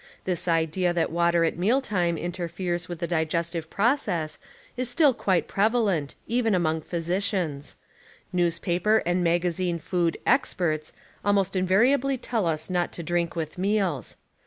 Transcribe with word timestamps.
This 0.23 0.47
idea 0.47 0.93
that_..,. 0.93 1.09
water 1.11 1.43
at 1.43 1.59
meal 1.59 1.79
time 1.79 2.17
interferes 2.17 2.89
with 2.89 2.97
the 2.97 3.05
digestive 3.05 3.67
Urinking„.,., 3.69 3.75
process 3.75 4.39
is 4.75 4.89
still 4.89 5.13
quite 5.13 5.47
prevalent, 5.47 6.15
even 6.25 6.55
among 6.55 6.81
pliy, 6.81 7.01
sicians. 7.03 7.75
Newspaper 8.33 9.03
and 9.05 9.23
magazine 9.23 9.77
food 9.77 10.17
"ex 10.25 10.55
perts" 10.55 10.91
almost 11.23 11.55
invariably 11.55 12.17
tell 12.17 12.47
us 12.47 12.67
not 12.67 12.91
to 12.93 13.03
drink 13.03 13.35
with 13.35 13.59
meals. 13.59 14.15